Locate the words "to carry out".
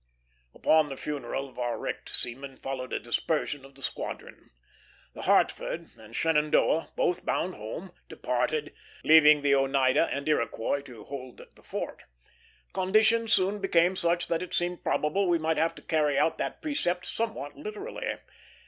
15.75-16.39